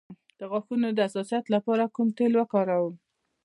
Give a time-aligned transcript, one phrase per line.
[0.39, 2.95] د غاښونو د حساسیت لپاره کوم تېل وکاروم؟